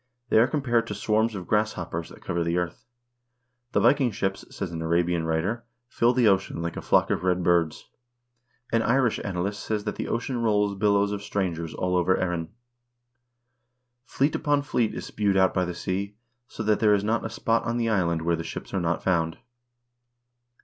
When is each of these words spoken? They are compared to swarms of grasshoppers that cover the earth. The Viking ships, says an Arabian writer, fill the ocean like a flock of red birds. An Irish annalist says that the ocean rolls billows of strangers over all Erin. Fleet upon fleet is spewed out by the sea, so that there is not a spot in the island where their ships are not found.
They 0.29 0.39
are 0.39 0.47
compared 0.47 0.87
to 0.87 0.95
swarms 0.95 1.35
of 1.35 1.45
grasshoppers 1.45 2.09
that 2.09 2.23
cover 2.23 2.43
the 2.43 2.57
earth. 2.57 2.85
The 3.73 3.79
Viking 3.79 4.09
ships, 4.09 4.43
says 4.49 4.71
an 4.71 4.81
Arabian 4.81 5.25
writer, 5.27 5.63
fill 5.89 6.11
the 6.11 6.27
ocean 6.27 6.59
like 6.59 6.75
a 6.75 6.81
flock 6.81 7.11
of 7.11 7.23
red 7.23 7.43
birds. 7.43 7.87
An 8.71 8.81
Irish 8.81 9.19
annalist 9.23 9.59
says 9.63 9.83
that 9.83 9.97
the 9.97 10.07
ocean 10.07 10.39
rolls 10.41 10.73
billows 10.73 11.11
of 11.11 11.21
strangers 11.21 11.75
over 11.77 12.15
all 12.17 12.19
Erin. 12.19 12.49
Fleet 14.03 14.33
upon 14.33 14.63
fleet 14.63 14.91
is 14.95 15.05
spewed 15.05 15.37
out 15.37 15.53
by 15.53 15.65
the 15.65 15.75
sea, 15.75 16.15
so 16.47 16.63
that 16.63 16.79
there 16.79 16.95
is 16.95 17.03
not 17.03 17.23
a 17.23 17.29
spot 17.29 17.67
in 17.67 17.77
the 17.77 17.89
island 17.89 18.23
where 18.23 18.35
their 18.35 18.43
ships 18.43 18.73
are 18.73 18.81
not 18.81 19.03
found. 19.03 19.37